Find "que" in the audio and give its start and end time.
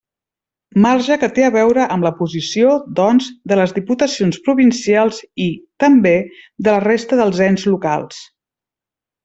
1.23-1.27